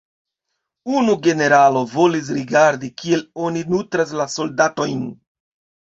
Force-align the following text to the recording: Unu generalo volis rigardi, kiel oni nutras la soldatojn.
Unu 1.01 1.15
generalo 1.27 1.85
volis 1.93 2.33
rigardi, 2.39 2.91
kiel 3.05 3.25
oni 3.47 3.65
nutras 3.71 4.19
la 4.23 4.31
soldatojn. 4.41 5.11